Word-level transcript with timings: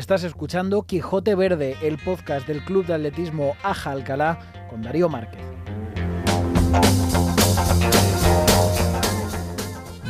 Estás 0.00 0.24
escuchando 0.24 0.84
Quijote 0.84 1.34
Verde, 1.34 1.76
el 1.82 1.98
podcast 1.98 2.48
del 2.48 2.64
Club 2.64 2.86
de 2.86 2.94
Atletismo 2.94 3.54
Aja 3.62 3.90
Alcalá 3.90 4.38
con 4.70 4.80
Darío 4.80 5.10
Márquez. 5.10 5.44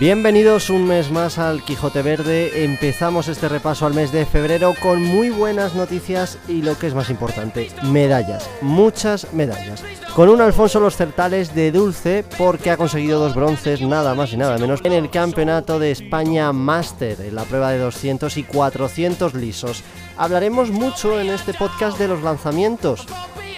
Bienvenidos 0.00 0.70
un 0.70 0.86
mes 0.86 1.10
más 1.10 1.38
al 1.38 1.62
Quijote 1.62 2.00
Verde. 2.00 2.64
Empezamos 2.64 3.28
este 3.28 3.50
repaso 3.50 3.84
al 3.84 3.92
mes 3.92 4.10
de 4.12 4.24
febrero 4.24 4.72
con 4.80 5.02
muy 5.02 5.28
buenas 5.28 5.74
noticias 5.74 6.38
y 6.48 6.62
lo 6.62 6.78
que 6.78 6.86
es 6.86 6.94
más 6.94 7.10
importante, 7.10 7.68
medallas, 7.82 8.48
muchas 8.62 9.30
medallas. 9.34 9.84
Con 10.14 10.30
un 10.30 10.40
Alfonso 10.40 10.80
Los 10.80 10.96
Certales 10.96 11.54
de 11.54 11.70
dulce 11.70 12.24
porque 12.38 12.70
ha 12.70 12.78
conseguido 12.78 13.20
dos 13.20 13.34
bronces 13.34 13.82
nada 13.82 14.14
más 14.14 14.32
y 14.32 14.38
nada 14.38 14.56
menos 14.56 14.80
en 14.84 14.94
el 14.94 15.10
Campeonato 15.10 15.78
de 15.78 15.90
España 15.90 16.50
Master, 16.54 17.20
en 17.20 17.34
la 17.34 17.44
prueba 17.44 17.70
de 17.70 17.78
200 17.80 18.34
y 18.38 18.44
400 18.44 19.34
lisos. 19.34 19.84
Hablaremos 20.16 20.70
mucho 20.70 21.20
en 21.20 21.28
este 21.28 21.52
podcast 21.52 21.98
de 21.98 22.08
los 22.08 22.22
lanzamientos, 22.22 23.06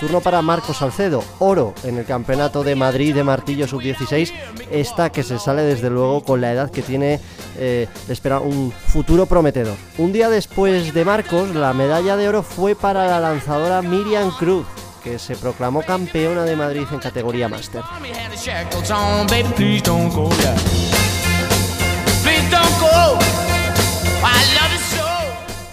Turno 0.03 0.21
para 0.21 0.43
Marcos 0.43 0.79
Salcedo, 0.79 1.23
oro 1.39 1.75
en 1.85 1.97
el 1.97 2.05
Campeonato 2.05 2.65
de 2.65 2.75
Madrid 2.75 3.15
de 3.15 3.23
Martillo 3.23 3.69
Sub-16. 3.69 4.33
Esta 4.69 5.13
que 5.13 5.23
se 5.23 5.39
sale 5.39 5.63
desde 5.63 5.91
luego 5.91 6.25
con 6.25 6.41
la 6.41 6.51
edad 6.51 6.73
que 6.73 6.83
tiene, 6.83 7.21
eh, 7.57 7.87
espera 8.09 8.41
un 8.41 8.73
futuro 8.73 9.27
prometedor. 9.27 9.77
Un 9.99 10.13
día 10.13 10.29
después 10.29 10.93
de 10.93 11.05
Marcos, 11.05 11.55
la 11.55 11.73
medalla 11.73 12.17
de 12.17 12.29
oro 12.29 12.43
fue 12.43 12.75
para 12.75 13.07
la 13.07 13.21
lanzadora 13.21 13.81
Miriam 13.81 14.33
Cruz 14.37 14.67
que 15.05 15.21
se 15.21 15.37
proclamó 15.37 15.83
campeona 15.83 16.43
de 16.43 16.57
Madrid 16.57 16.85
en 16.91 16.99
categoría 16.99 17.49
máster. 17.49 17.83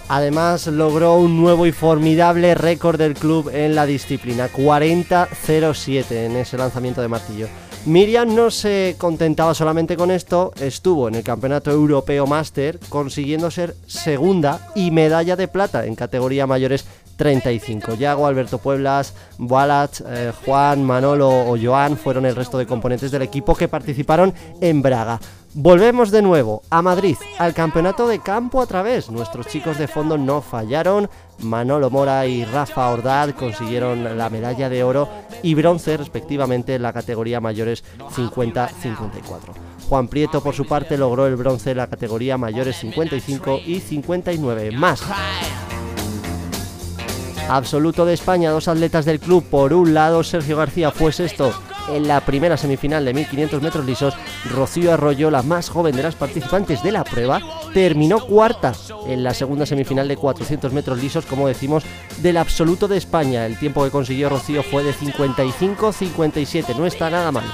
Además 0.10 0.66
logró 0.66 1.18
un 1.18 1.40
nuevo 1.40 1.68
y 1.68 1.72
formidable 1.72 2.56
récord 2.56 2.98
del 2.98 3.14
club 3.14 3.52
en 3.54 3.76
la 3.76 3.86
disciplina, 3.86 4.50
40-07 4.50 6.12
en 6.26 6.36
ese 6.36 6.58
lanzamiento 6.58 7.00
de 7.00 7.08
martillo. 7.08 7.48
Miriam 7.86 8.34
no 8.34 8.50
se 8.50 8.96
contentaba 8.98 9.54
solamente 9.54 9.96
con 9.96 10.10
esto, 10.10 10.52
estuvo 10.60 11.08
en 11.08 11.16
el 11.16 11.24
Campeonato 11.24 11.70
Europeo 11.70 12.26
Master 12.26 12.80
consiguiendo 12.90 13.52
ser 13.52 13.76
segunda 13.86 14.72
y 14.74 14.90
medalla 14.90 15.36
de 15.36 15.48
plata 15.48 15.86
en 15.86 15.94
categoría 15.94 16.48
mayores 16.48 16.86
35. 17.20 17.96
Yago, 17.96 18.26
Alberto 18.26 18.60
Pueblas, 18.60 19.14
Balat, 19.38 20.00
eh, 20.08 20.32
Juan, 20.46 20.86
Manolo 20.86 21.30
o 21.30 21.58
Joan 21.62 21.98
fueron 21.98 22.26
el 22.26 22.36
resto 22.36 22.58
de 22.58 22.66
componentes 22.66 23.12
del 23.12 23.24
equipo 23.24 23.56
que 23.56 23.68
participaron 23.68 24.34
en 24.62 24.82
Braga. 24.82 25.20
Volvemos 25.54 26.12
de 26.12 26.22
nuevo 26.22 26.62
a 26.70 26.82
Madrid, 26.82 27.18
al 27.38 27.54
campeonato 27.54 28.08
de 28.08 28.20
campo 28.20 28.62
a 28.62 28.68
través. 28.68 29.10
Nuestros 29.10 29.48
chicos 29.48 29.78
de 29.78 29.90
fondo 29.90 30.18
no 30.18 30.42
fallaron. 30.42 31.10
Manolo 31.40 31.90
Mora 31.90 32.26
y 32.26 32.46
Rafa 32.46 32.90
Ordad 32.90 33.32
consiguieron 33.32 34.18
la 34.18 34.30
medalla 34.30 34.70
de 34.70 34.84
oro 34.84 35.10
y 35.44 35.56
bronce 35.56 35.98
respectivamente 35.98 36.76
en 36.76 36.84
la 36.84 36.94
categoría 36.94 37.42
mayores 37.42 37.84
50-54. 38.16 38.70
Juan 39.90 40.08
Prieto 40.08 40.42
por 40.42 40.56
su 40.56 40.66
parte 40.66 40.98
logró 40.98 41.28
el 41.28 41.36
bronce 41.36 41.72
en 41.72 41.78
la 41.78 41.88
categoría 41.88 42.38
mayores 42.38 42.78
55 42.78 43.60
y 43.66 43.82
59 43.82 44.72
más. 44.72 45.04
Absoluto 47.50 48.06
de 48.06 48.14
España, 48.14 48.52
dos 48.52 48.68
atletas 48.68 49.06
del 49.06 49.20
club. 49.20 49.44
Por 49.44 49.74
un 49.74 49.96
lado, 49.96 50.24
Sergio 50.24 50.56
García 50.56 50.92
fue 50.92 51.12
sexto 51.12 51.52
en 51.90 52.08
la 52.08 52.22
primera 52.22 52.58
semifinal 52.58 53.04
de 53.04 53.14
1500 53.14 53.62
metros 53.62 53.86
lisos, 53.86 54.14
Rocío 54.52 54.94
Arroyo, 54.94 55.32
la 55.32 55.42
más 55.42 55.70
joven 55.70 55.96
de 55.96 56.04
las 56.04 56.16
participantes 56.16 56.84
de 56.84 56.92
la 56.92 57.04
prueba, 57.04 57.42
terminó 57.74 58.20
cuarta 58.20 58.74
en 59.08 59.24
la 59.24 59.34
segunda 59.34 59.66
semifinal 59.66 60.08
de 60.08 60.18
400 60.18 60.72
metros 60.72 61.02
lisos, 61.02 61.26
como 61.26 61.48
decimos, 61.48 61.84
del 62.22 62.38
absoluto 62.38 62.88
de 62.88 62.98
España. 62.98 63.46
El 63.48 63.58
tiempo 63.58 63.84
que 63.84 63.90
consiguió 63.90 64.30
Rocío 64.30 64.62
fue 64.62 64.84
de 64.84 64.94
55-57, 64.94 66.76
no 66.76 66.86
está 66.86 67.10
nada 67.10 67.32
mal. 67.32 67.46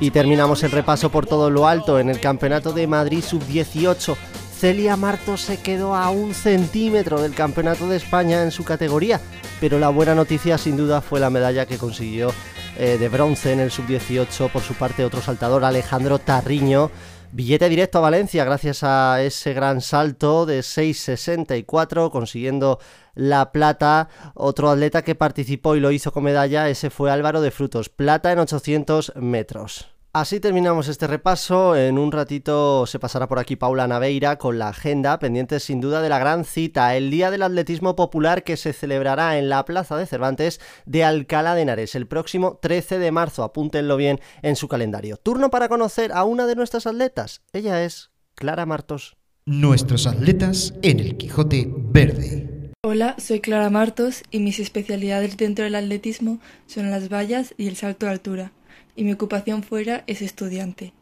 Y 0.00 0.10
terminamos 0.10 0.62
el 0.64 0.72
repaso 0.72 1.08
por 1.08 1.24
todo 1.24 1.48
lo 1.48 1.66
alto 1.66 1.98
en 1.98 2.10
el 2.10 2.20
Campeonato 2.20 2.72
de 2.72 2.86
Madrid 2.86 3.24
Sub-18. 3.24 4.16
Celia 4.58 4.96
Martos 4.96 5.42
se 5.42 5.60
quedó 5.60 5.94
a 5.94 6.10
un 6.10 6.34
centímetro 6.34 7.20
del 7.20 7.34
Campeonato 7.34 7.88
de 7.88 7.96
España 7.96 8.42
en 8.42 8.50
su 8.50 8.64
categoría 8.64 9.20
pero 9.60 9.78
la 9.78 9.88
buena 9.88 10.14
noticia 10.14 10.58
sin 10.58 10.76
duda 10.76 11.00
fue 11.00 11.20
la 11.20 11.30
medalla 11.30 11.66
que 11.66 11.78
consiguió 11.78 12.32
eh, 12.76 12.98
de 12.98 13.08
bronce 13.08 13.52
en 13.52 13.60
el 13.60 13.70
sub-18 13.70 14.50
por 14.50 14.62
su 14.62 14.74
parte 14.74 15.04
otro 15.04 15.22
saltador 15.22 15.64
Alejandro 15.64 16.18
Tarriño. 16.18 16.90
Billete 17.32 17.68
directo 17.68 17.98
a 17.98 18.02
Valencia 18.02 18.44
gracias 18.44 18.84
a 18.84 19.22
ese 19.22 19.54
gran 19.54 19.80
salto 19.80 20.44
de 20.44 20.60
6.64 20.60 22.10
consiguiendo 22.10 22.78
la 23.14 23.52
plata. 23.52 24.08
Otro 24.34 24.70
atleta 24.70 25.02
que 25.02 25.14
participó 25.14 25.76
y 25.76 25.80
lo 25.80 25.90
hizo 25.90 26.12
con 26.12 26.24
medalla, 26.24 26.68
ese 26.68 26.90
fue 26.90 27.10
Álvaro 27.10 27.40
de 27.40 27.50
Frutos, 27.50 27.88
plata 27.88 28.32
en 28.32 28.40
800 28.40 29.14
metros. 29.16 29.93
Así 30.14 30.38
terminamos 30.38 30.86
este 30.86 31.08
repaso. 31.08 31.74
En 31.74 31.98
un 31.98 32.12
ratito 32.12 32.86
se 32.86 33.00
pasará 33.00 33.26
por 33.26 33.40
aquí 33.40 33.56
Paula 33.56 33.88
Naveira 33.88 34.38
con 34.38 34.60
la 34.60 34.68
agenda 34.68 35.18
pendiente 35.18 35.58
sin 35.58 35.80
duda 35.80 36.02
de 36.02 36.08
la 36.08 36.20
gran 36.20 36.44
cita, 36.44 36.94
el 36.94 37.10
Día 37.10 37.32
del 37.32 37.42
Atletismo 37.42 37.96
Popular 37.96 38.44
que 38.44 38.56
se 38.56 38.72
celebrará 38.72 39.38
en 39.38 39.48
la 39.48 39.64
Plaza 39.64 39.96
de 39.96 40.06
Cervantes 40.06 40.60
de 40.86 41.02
Alcalá 41.02 41.56
de 41.56 41.62
Henares 41.62 41.96
el 41.96 42.06
próximo 42.06 42.60
13 42.62 43.00
de 43.00 43.10
marzo. 43.10 43.42
Apúntenlo 43.42 43.96
bien 43.96 44.20
en 44.42 44.54
su 44.54 44.68
calendario. 44.68 45.16
Turno 45.16 45.50
para 45.50 45.68
conocer 45.68 46.12
a 46.12 46.22
una 46.22 46.46
de 46.46 46.54
nuestras 46.54 46.86
atletas. 46.86 47.42
Ella 47.52 47.82
es 47.82 48.12
Clara 48.36 48.66
Martos. 48.66 49.16
Nuestros 49.46 50.06
atletas 50.06 50.74
en 50.82 51.00
el 51.00 51.16
Quijote 51.16 51.66
Verde. 51.68 52.70
Hola, 52.84 53.16
soy 53.18 53.40
Clara 53.40 53.68
Martos 53.68 54.22
y 54.30 54.38
mis 54.38 54.60
especialidades 54.60 55.36
dentro 55.36 55.64
del 55.64 55.74
atletismo 55.74 56.38
son 56.68 56.92
las 56.92 57.08
vallas 57.08 57.52
y 57.58 57.66
el 57.66 57.74
salto 57.74 58.06
de 58.06 58.12
altura 58.12 58.52
y 58.96 59.04
mi 59.04 59.12
ocupación 59.12 59.62
fuera 59.62 60.04
es 60.06 60.22
estudiante. 60.22 60.92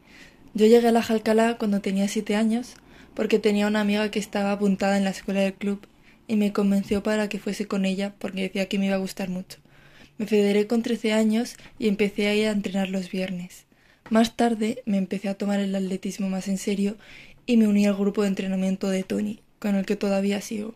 Yo 0.53 0.65
llegué 0.65 0.87
a 0.87 0.91
la 0.91 1.01
Jalcalá 1.01 1.57
cuando 1.57 1.81
tenía 1.81 2.07
siete 2.07 2.35
años 2.35 2.75
porque 3.13 3.39
tenía 3.39 3.67
una 3.67 3.81
amiga 3.81 4.09
que 4.11 4.19
estaba 4.19 4.51
apuntada 4.51 4.97
en 4.97 5.03
la 5.03 5.11
escuela 5.11 5.41
del 5.41 5.53
club 5.53 5.85
y 6.27 6.35
me 6.35 6.53
convenció 6.53 7.03
para 7.03 7.29
que 7.29 7.39
fuese 7.39 7.67
con 7.67 7.85
ella 7.85 8.15
porque 8.19 8.41
decía 8.41 8.67
que 8.67 8.79
me 8.79 8.87
iba 8.87 8.95
a 8.95 8.99
gustar 8.99 9.29
mucho. 9.29 9.59
Me 10.17 10.27
federé 10.27 10.67
con 10.67 10.83
trece 10.83 11.11
años 11.11 11.55
y 11.79 11.87
empecé 11.87 12.27
a 12.27 12.35
ir 12.35 12.47
a 12.47 12.51
entrenar 12.51 12.89
los 12.89 13.09
viernes. 13.09 13.65
Más 14.09 14.35
tarde 14.35 14.83
me 14.85 14.97
empecé 14.97 15.29
a 15.29 15.35
tomar 15.35 15.59
el 15.59 15.73
atletismo 15.75 16.29
más 16.29 16.47
en 16.47 16.57
serio 16.57 16.97
y 17.45 17.57
me 17.57 17.67
uní 17.67 17.87
al 17.87 17.95
grupo 17.95 18.21
de 18.21 18.29
entrenamiento 18.29 18.89
de 18.89 19.03
Tony, 19.03 19.41
con 19.59 19.75
el 19.75 19.85
que 19.85 19.95
todavía 19.95 20.39
sigo. 20.41 20.75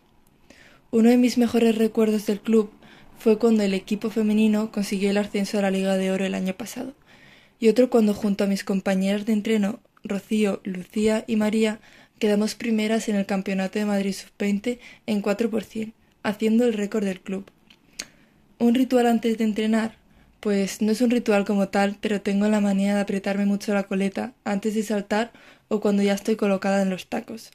Uno 0.90 1.10
de 1.10 1.18
mis 1.18 1.38
mejores 1.38 1.76
recuerdos 1.76 2.26
del 2.26 2.40
club 2.40 2.70
fue 3.18 3.38
cuando 3.38 3.62
el 3.62 3.74
equipo 3.74 4.10
femenino 4.10 4.70
consiguió 4.70 5.10
el 5.10 5.18
ascenso 5.18 5.58
a 5.58 5.62
la 5.62 5.70
Liga 5.70 5.96
de 5.96 6.10
Oro 6.10 6.24
el 6.24 6.34
año 6.34 6.54
pasado 6.54 6.94
y 7.60 7.68
otro 7.68 7.90
cuando 7.90 8.14
junto 8.14 8.44
a 8.44 8.46
mis 8.46 8.64
compañeras 8.64 9.26
de 9.26 9.32
entreno, 9.32 9.80
Rocío, 10.04 10.60
Lucía 10.64 11.24
y 11.26 11.36
María, 11.36 11.80
quedamos 12.18 12.54
primeras 12.54 13.08
en 13.08 13.16
el 13.16 13.26
Campeonato 13.26 13.78
de 13.78 13.84
Madrid 13.84 14.12
Sub-20 14.12 14.78
en 15.06 15.20
4 15.20 15.50
haciendo 16.22 16.64
el 16.64 16.74
récord 16.74 17.04
del 17.04 17.20
club. 17.20 17.50
Un 18.58 18.74
ritual 18.74 19.06
antes 19.06 19.38
de 19.38 19.44
entrenar, 19.44 19.96
pues 20.40 20.82
no 20.82 20.92
es 20.92 21.00
un 21.00 21.10
ritual 21.10 21.44
como 21.44 21.68
tal, 21.68 21.96
pero 22.00 22.20
tengo 22.20 22.46
la 22.48 22.60
manía 22.60 22.94
de 22.94 23.00
apretarme 23.00 23.44
mucho 23.44 23.74
la 23.74 23.84
coleta 23.84 24.34
antes 24.44 24.74
de 24.74 24.82
saltar 24.82 25.32
o 25.68 25.80
cuando 25.80 26.02
ya 26.02 26.14
estoy 26.14 26.36
colocada 26.36 26.82
en 26.82 26.90
los 26.90 27.08
tacos. 27.08 27.50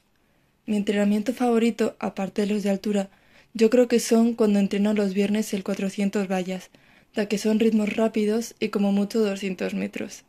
Mi 0.66 0.76
entrenamiento 0.76 1.32
favorito, 1.32 1.96
aparte 1.98 2.42
de 2.42 2.54
los 2.54 2.62
de 2.62 2.70
altura, 2.70 3.10
yo 3.56 3.70
creo 3.70 3.86
que 3.86 4.00
son 4.00 4.34
cuando 4.34 4.58
entreno 4.58 4.94
los 4.94 5.14
viernes 5.14 5.54
el 5.54 5.62
400 5.62 6.26
vallas, 6.26 6.70
ya 7.14 7.26
que 7.26 7.38
son 7.38 7.60
ritmos 7.60 7.94
rápidos 7.94 8.56
y 8.58 8.70
como 8.70 8.90
mucho 8.90 9.20
200 9.20 9.74
metros. 9.74 10.24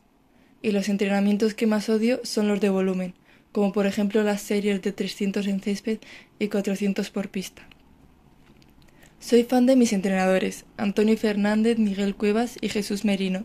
Y 0.62 0.70
los 0.70 0.88
entrenamientos 0.88 1.54
que 1.54 1.66
más 1.66 1.88
odio 1.88 2.20
son 2.22 2.46
los 2.46 2.60
de 2.60 2.68
volumen, 2.68 3.14
como 3.50 3.72
por 3.72 3.86
ejemplo 3.86 4.22
las 4.22 4.42
series 4.42 4.80
de 4.80 4.92
300 4.92 5.44
en 5.48 5.60
césped 5.60 5.98
y 6.38 6.46
400 6.46 7.10
por 7.10 7.28
pista. 7.28 7.68
Soy 9.18 9.42
fan 9.42 9.66
de 9.66 9.74
mis 9.74 9.92
entrenadores, 9.92 10.64
Antonio 10.76 11.16
Fernández, 11.16 11.78
Miguel 11.78 12.14
Cuevas 12.14 12.56
y 12.60 12.68
Jesús 12.68 13.04
Merino, 13.04 13.44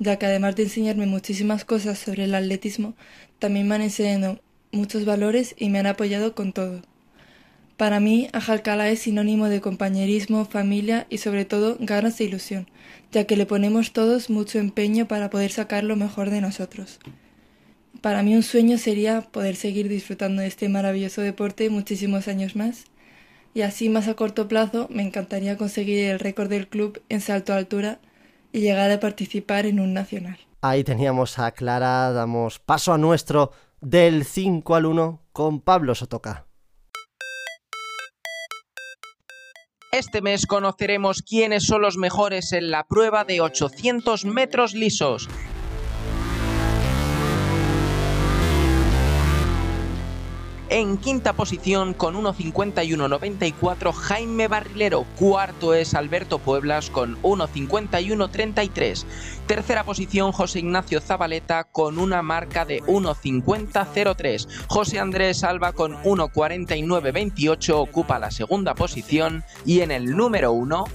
ya 0.00 0.18
que 0.18 0.26
además 0.26 0.56
de 0.56 0.64
enseñarme 0.64 1.06
muchísimas 1.06 1.64
cosas 1.64 2.00
sobre 2.00 2.24
el 2.24 2.34
atletismo, 2.34 2.96
también 3.38 3.68
me 3.68 3.76
han 3.76 3.82
enseñado 3.82 4.40
muchos 4.72 5.04
valores 5.04 5.54
y 5.56 5.68
me 5.68 5.78
han 5.78 5.86
apoyado 5.86 6.34
con 6.34 6.52
todo. 6.52 6.82
Para 7.76 8.00
mí, 8.00 8.28
Ajalcalá 8.32 8.88
es 8.90 9.00
sinónimo 9.00 9.48
de 9.48 9.60
compañerismo, 9.60 10.44
familia 10.44 11.06
y 11.10 11.18
sobre 11.18 11.44
todo 11.44 11.76
ganas 11.80 12.20
e 12.20 12.24
ilusión, 12.24 12.68
ya 13.10 13.24
que 13.24 13.36
le 13.36 13.46
ponemos 13.46 13.92
todos 13.92 14.30
mucho 14.30 14.58
empeño 14.58 15.08
para 15.08 15.30
poder 15.30 15.50
sacar 15.50 15.84
lo 15.84 15.96
mejor 15.96 16.30
de 16.30 16.40
nosotros. 16.40 17.00
Para 18.00 18.22
mí 18.22 18.34
un 18.34 18.42
sueño 18.42 18.78
sería 18.78 19.22
poder 19.22 19.56
seguir 19.56 19.88
disfrutando 19.88 20.42
de 20.42 20.48
este 20.48 20.68
maravilloso 20.68 21.22
deporte 21.22 21.70
muchísimos 21.70 22.28
años 22.28 22.56
más. 22.56 22.84
Y 23.54 23.62
así 23.62 23.88
más 23.88 24.08
a 24.08 24.14
corto 24.14 24.48
plazo 24.48 24.88
me 24.90 25.02
encantaría 25.02 25.56
conseguir 25.56 26.04
el 26.06 26.18
récord 26.18 26.48
del 26.48 26.68
club 26.68 27.02
en 27.08 27.20
salto 27.20 27.52
a 27.52 27.56
altura 27.56 28.00
y 28.50 28.60
llegar 28.60 28.90
a 28.90 29.00
participar 29.00 29.66
en 29.66 29.78
un 29.78 29.94
nacional. 29.94 30.38
Ahí 30.62 30.84
teníamos 30.84 31.38
a 31.38 31.52
Clara, 31.52 32.12
damos 32.12 32.58
paso 32.58 32.92
a 32.92 32.98
nuestro 32.98 33.52
del 33.80 34.24
5 34.24 34.74
al 34.74 34.86
1 34.86 35.20
con 35.32 35.60
Pablo 35.60 35.94
Sotoca. 35.94 36.46
Este 39.92 40.22
mes 40.22 40.46
conoceremos 40.46 41.20
quiénes 41.20 41.64
son 41.64 41.82
los 41.82 41.98
mejores 41.98 42.54
en 42.54 42.70
la 42.70 42.82
prueba 42.82 43.24
de 43.24 43.42
800 43.42 44.24
metros 44.24 44.72
lisos. 44.72 45.28
En 50.74 50.96
quinta 50.96 51.34
posición 51.34 51.92
con 51.92 52.14
1.51.94 52.14 53.92
Jaime 53.92 54.48
Barrilero. 54.48 55.04
Cuarto 55.18 55.74
es 55.74 55.92
Alberto 55.92 56.38
Pueblas 56.38 56.88
con 56.88 57.20
1.51.33. 57.20 59.04
Tercera 59.46 59.84
posición 59.84 60.32
José 60.32 60.60
Ignacio 60.60 61.02
Zabaleta 61.02 61.64
con 61.64 61.98
una 61.98 62.22
marca 62.22 62.64
de 62.64 62.80
1.50.03. 62.84 64.66
José 64.66 64.98
Andrés 64.98 65.44
Alba 65.44 65.74
con 65.74 66.02
1.49.28 66.04 67.74
ocupa 67.74 68.18
la 68.18 68.30
segunda 68.30 68.74
posición 68.74 69.44
y 69.66 69.80
en 69.80 69.90
el 69.90 70.16
número 70.16 70.52
1 70.52 70.86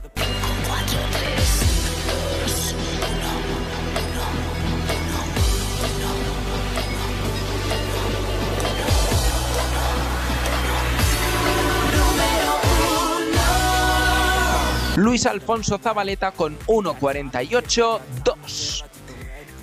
Alfonso 15.26 15.78
Zabaleta 15.78 16.32
con 16.32 16.58
1.48.2. 16.68 18.84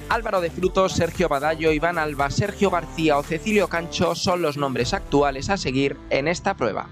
Álvaro 0.08 0.40
de 0.40 0.50
Frutos, 0.50 0.92
Sergio 0.92 1.28
Badallo, 1.28 1.72
Iván 1.72 1.98
Alba, 1.98 2.30
Sergio 2.30 2.70
García 2.70 3.18
o 3.18 3.22
Cecilio 3.22 3.68
Cancho 3.68 4.14
son 4.14 4.42
los 4.42 4.56
nombres 4.56 4.94
actuales 4.94 5.50
a 5.50 5.56
seguir 5.56 5.96
en 6.10 6.28
esta 6.28 6.54
prueba. 6.54 6.88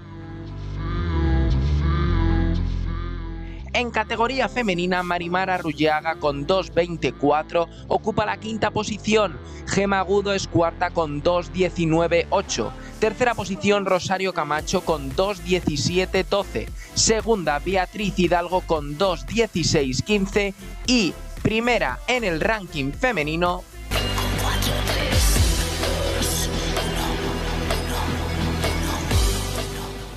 En 3.75 3.89
categoría 3.89 4.49
femenina, 4.49 5.01
Marimar 5.01 5.49
Arrullaga 5.49 6.19
con 6.19 6.45
2.24 6.45 7.67
ocupa 7.87 8.23
la 8.23 8.37
quinta 8.37 8.69
posición. 8.69 9.39
Gema 9.65 9.97
Agudo 9.97 10.31
es 10.33 10.47
cuarta 10.47 10.91
con 10.91 11.23
2.19.8. 11.23 12.71
Tercera 12.99 13.33
posición 13.33 13.87
Rosario 13.87 14.31
Camacho 14.31 14.81
con 14.81 15.11
2.17.12. 15.11 16.67
Segunda 16.93 17.57
Beatriz 17.57 18.13
Hidalgo 18.19 18.61
con 18.61 18.95
2.16.15. 18.95 20.53
Y 20.85 21.15
primera 21.41 21.99
en 22.07 22.23
el 22.23 22.41
ranking 22.41 22.91
femenino 22.91 23.63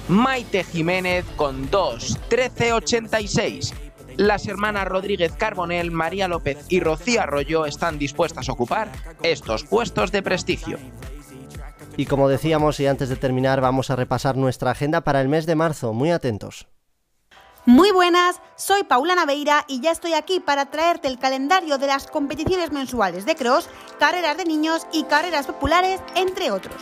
Maite 0.08 0.62
Jiménez 0.62 1.24
con 1.34 1.68
2.13.86. 1.68 3.74
Las 4.16 4.46
hermanas 4.46 4.86
Rodríguez 4.86 5.32
Carbonel, 5.32 5.90
María 5.90 6.28
López 6.28 6.64
y 6.68 6.78
Rocío 6.80 7.20
Arroyo 7.20 7.66
están 7.66 7.98
dispuestas 7.98 8.48
a 8.48 8.52
ocupar 8.52 8.88
estos 9.22 9.64
puestos 9.64 10.12
de 10.12 10.22
prestigio. 10.22 10.78
Y 11.96 12.06
como 12.06 12.28
decíamos, 12.28 12.78
y 12.78 12.86
antes 12.86 13.08
de 13.08 13.16
terminar, 13.16 13.60
vamos 13.60 13.90
a 13.90 13.96
repasar 13.96 14.36
nuestra 14.36 14.70
agenda 14.70 15.00
para 15.00 15.20
el 15.20 15.26
mes 15.28 15.44
de 15.44 15.56
marzo. 15.56 15.92
Muy 15.92 16.12
atentos. 16.12 16.68
Muy 17.64 17.90
buenas, 17.90 18.40
soy 18.54 18.84
Paula 18.84 19.16
Naveira 19.16 19.64
y 19.66 19.80
ya 19.80 19.90
estoy 19.90 20.14
aquí 20.14 20.38
para 20.38 20.66
traerte 20.66 21.08
el 21.08 21.18
calendario 21.18 21.78
de 21.78 21.88
las 21.88 22.06
competiciones 22.06 22.70
mensuales 22.70 23.26
de 23.26 23.34
cross, 23.34 23.68
carreras 23.98 24.36
de 24.36 24.44
niños 24.44 24.86
y 24.92 25.02
carreras 25.02 25.46
populares, 25.46 26.00
entre 26.14 26.52
otros. 26.52 26.76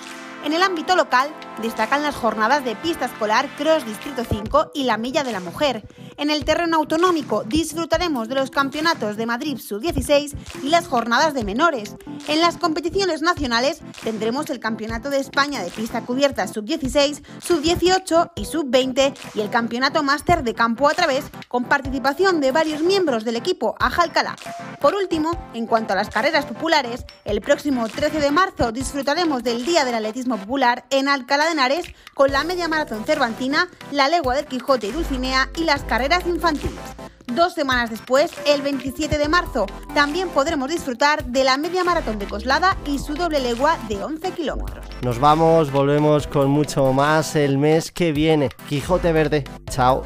En 0.45 0.53
el 0.53 0.63
ámbito 0.63 0.95
local 0.95 1.31
destacan 1.63 2.03
las 2.03 2.15
jornadas 2.15 2.65
de 2.67 2.77
pista 2.77 3.07
escolar 3.07 3.49
Cross 3.57 3.87
Distrito 3.87 4.25
5 4.29 4.73
y 4.75 4.85
la 4.85 4.99
Milla 4.99 5.25
de 5.25 5.33
la 5.33 5.41
Mujer. 5.41 5.85
En 6.17 6.31
el 6.31 6.45
terreno 6.45 6.77
autonómico 6.77 7.45
disfrutaremos 7.45 8.29
de 8.29 8.35
los 8.35 8.51
campeonatos 8.51 9.17
de 9.17 9.27
Madrid 9.27 9.59
Sub-16 9.59 10.37
y 10.63 10.69
las 10.69 10.87
jornadas 10.87 11.35
de 11.35 11.45
menores. 11.45 11.97
En 12.29 12.41
las 12.41 12.57
competiciones 12.59 13.23
nacionales 13.23 13.81
tendremos 14.03 14.49
el 14.51 14.61
Campeonato 14.61 15.11
de 15.11 15.19
España 15.19 15.63
de 15.63 15.71
pista 15.71 16.03
cubierta 16.03 16.47
Sub-16, 16.47 17.25
Sub-18 17.43 18.33
y 18.37 18.45
Sub-20 18.45 19.17
y 19.35 19.41
el 19.41 19.51
Campeonato 19.51 20.03
Máster 20.03 20.45
de 20.45 20.55
campo 20.55 20.89
a 20.89 20.95
través 20.95 21.25
con 21.49 21.65
participación 21.65 22.41
de 22.41 22.53
varios 22.53 22.83
miembros 22.83 23.25
del 23.25 23.37
equipo 23.37 23.75
Ajalcalá. 23.81 24.37
Por 24.81 24.95
último, 24.95 25.51
en 25.55 25.67
cuanto 25.67 25.95
a 25.95 25.97
las 25.97 26.11
carreras 26.11 26.45
populares, 26.45 27.05
el 27.25 27.41
próximo 27.41 27.89
13 27.89 28.21
de 28.21 28.31
marzo 28.31 28.71
disfrutaremos 28.71 29.43
del 29.43 29.65
Día 29.65 29.85
del 29.85 29.95
Atletismo 29.95 30.34
Popular 30.37 30.85
en 30.91 31.09
Alcalá 31.09 31.47
de 31.47 31.53
Henares 31.53 31.87
con 32.15 32.33
la 32.33 32.45
media 32.45 32.69
maratón 32.69 33.05
cervantina, 33.05 33.69
la 33.91 34.09
legua 34.09 34.35
del 34.35 34.47
Quijote 34.47 34.89
y 34.89 34.93
Dulcinea 34.93 35.49
y 35.57 35.65
las 35.65 35.83
carreras 35.83 36.27
infantiles. 36.27 36.79
Dos 37.27 37.55
semanas 37.55 37.91
después, 37.91 38.31
el 38.47 38.63
27 38.63 39.17
de 39.17 39.29
marzo, 39.29 39.67
también 39.95 40.29
podremos 40.29 40.69
disfrutar 40.69 41.25
de 41.25 41.43
la 41.43 41.57
media 41.57 41.83
maratón 41.83 42.19
de 42.19 42.27
Coslada 42.27 42.77
y 42.87 42.99
su 42.99 43.15
doble 43.15 43.41
legua 43.41 43.79
de 43.89 44.03
11 44.05 44.31
kilómetros. 44.33 44.87
Nos 45.03 45.19
vamos, 45.19 45.73
volvemos 45.73 46.27
con 46.27 46.51
mucho 46.51 46.93
más 46.93 47.35
el 47.35 47.59
mes 47.59 47.91
que 47.91 48.13
viene. 48.13 48.51
Quijote 48.69 49.13
Verde. 49.13 49.45
Chao. 49.71 50.05